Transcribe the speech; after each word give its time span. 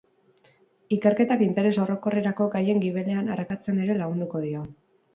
Ikerketak 0.97 1.43
interes 1.49 1.75
orokorrerako 1.85 2.49
gaien 2.57 2.83
gibelean 2.87 3.33
arakatzen 3.37 3.87
ere 3.87 4.03
lagunduko 4.05 4.47
dio. 4.51 4.69